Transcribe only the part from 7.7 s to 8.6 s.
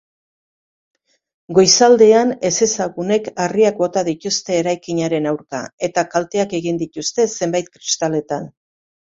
kristaletan.